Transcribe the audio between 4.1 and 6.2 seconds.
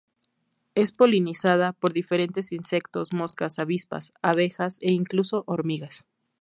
abejas e incluso hormigas.